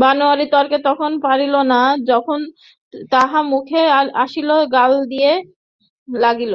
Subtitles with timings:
[0.00, 1.80] বনোয়ারি তর্কে যখন পারিল না
[2.10, 2.40] তখন
[3.12, 3.82] যাহা মুখে
[4.22, 5.32] আসিল গাল দিতে
[6.08, 6.54] লাগিল।